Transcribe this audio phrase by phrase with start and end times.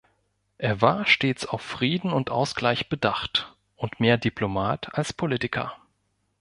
[0.57, 5.75] Er war stets auf Frieden und Ausgleich bedacht und mehr Diplomat als Politiker.